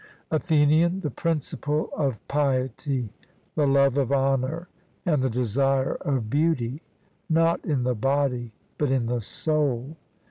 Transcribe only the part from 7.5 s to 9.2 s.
in the body but in